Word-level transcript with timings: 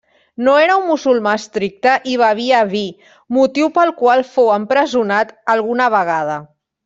No 0.45 0.53
era 0.59 0.77
un 0.77 0.85
musulmà 0.91 1.33
estricte 1.39 1.91
i 2.13 2.15
bevia 2.21 2.61
vi, 2.71 2.81
motiu 3.39 3.69
pel 3.77 3.93
qual 4.01 4.25
fou 4.31 4.49
empresonat 4.55 5.35
alguna 5.57 5.91
vegada. 5.99 6.41